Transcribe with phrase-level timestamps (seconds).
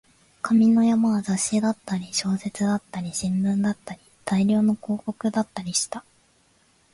[0.41, 6.03] 紙の山は雑誌だったり、小説だったり、新聞だったり、大量の広告だったりした